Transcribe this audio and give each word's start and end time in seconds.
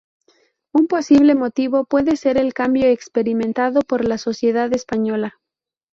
Un 0.73 0.87
posible 0.87 1.35
motivo 1.35 1.85
puede 1.85 2.15
ser 2.17 2.39
el 2.39 2.55
cambio 2.55 2.85
experimentado 2.87 3.81
por 3.81 4.03
la 4.03 4.17
sociedad 4.17 4.73
española. 4.73 5.39